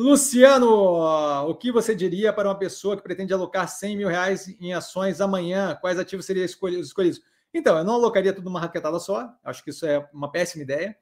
[0.00, 4.72] Luciano, o que você diria para uma pessoa que pretende alocar 100 mil reais em
[4.72, 5.76] ações amanhã?
[5.78, 7.20] Quais ativos seriam escolhidos?
[7.52, 9.30] Então, eu não alocaria tudo numa raquetada só.
[9.44, 10.96] Acho que isso é uma péssima ideia.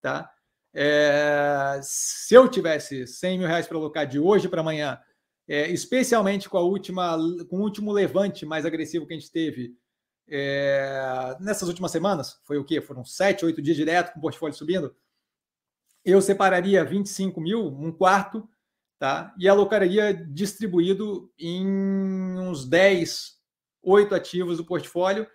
[0.00, 0.30] Tá?
[0.72, 5.00] É, se eu tivesse 100 mil reais para alocar de hoje para amanhã,
[5.48, 7.18] é, especialmente com a última,
[7.50, 9.76] com o último levante mais agressivo que a gente teve
[10.28, 12.80] é, nessas últimas semanas, foi o quê?
[12.80, 14.94] Foram sete, oito dias direto com o portfólio subindo.
[16.06, 18.48] Eu separaria 25 mil, um quarto,
[18.96, 19.34] tá?
[19.36, 21.66] E alocaria distribuído em
[22.38, 23.32] uns 10,
[23.82, 25.26] 8 ativos do portfólio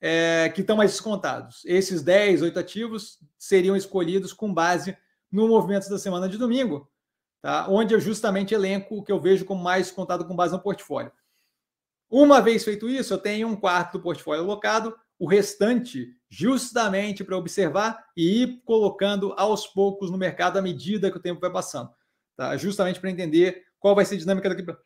[0.00, 1.64] é, que estão mais descontados.
[1.64, 4.96] Esses 10, 8 ativos seriam escolhidos com base
[5.32, 6.88] no movimento da semana de domingo,
[7.42, 7.66] tá?
[7.68, 11.10] onde eu justamente elenco o que eu vejo como mais descontado com base no portfólio.
[12.08, 17.36] Uma vez feito isso, eu tenho um quarto do portfólio alocado, o restante justamente para
[17.36, 21.90] observar e ir colocando aos poucos no mercado à medida que o tempo vai passando,
[22.36, 22.56] tá?
[22.56, 24.76] Justamente para entender qual vai ser a dinâmica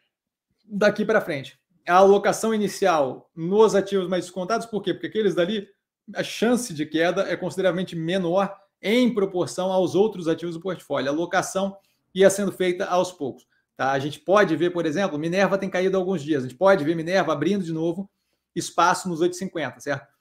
[0.67, 1.59] daqui para frente.
[1.87, 4.93] A alocação inicial nos ativos mais descontados, por quê?
[4.93, 5.67] Porque aqueles dali,
[6.15, 11.11] a chance de queda é consideravelmente menor em proporção aos outros ativos do portfólio.
[11.11, 11.77] A alocação
[12.15, 13.47] ia sendo feita aos poucos.
[13.77, 13.93] Tá?
[13.93, 16.45] A gente pode ver, por exemplo, Minerva tem caído há alguns dias.
[16.45, 18.11] A gente pode ver Minerva abrindo de novo
[18.55, 20.18] espaço nos 8,50, certo?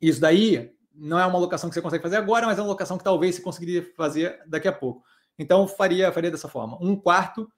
[0.00, 2.98] Isso daí não é uma alocação que você consegue fazer agora, mas é uma alocação
[2.98, 5.02] que talvez você conseguiria fazer daqui a pouco.
[5.38, 6.76] Então, faria, faria dessa forma.
[6.80, 7.50] Um quarto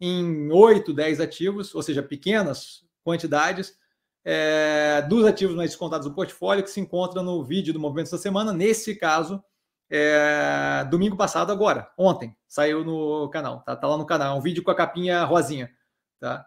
[0.00, 3.76] em 8, 10 ativos, ou seja, pequenas quantidades,
[4.24, 8.18] é, dos ativos mais descontados do portfólio que se encontra no vídeo do Movimento da
[8.18, 8.52] Semana.
[8.52, 9.42] Nesse caso,
[9.88, 14.42] é, domingo passado, agora, ontem, saiu no canal, tá, tá lá no canal, é um
[14.42, 15.70] vídeo com a capinha rosinha,
[16.18, 16.44] tá?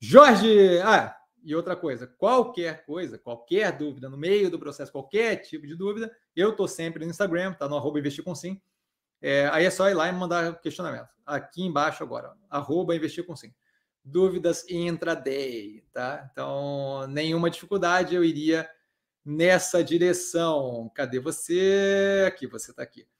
[0.00, 5.66] Jorge, ah, e outra coisa, qualquer coisa, qualquer dúvida no meio do processo, qualquer tipo
[5.66, 8.60] de dúvida, eu tô sempre no Instagram, tá no arroba investir com sim,
[9.20, 13.36] é, aí é só ir lá e mandar questionamento, aqui embaixo agora, arroba investir com
[13.36, 13.54] sim.
[14.02, 16.28] Dúvidas intraday, tá?
[16.30, 18.68] Então, nenhuma dificuldade, eu iria
[19.24, 20.90] nessa direção.
[20.94, 22.24] Cadê você?
[22.28, 23.06] Aqui, você está aqui.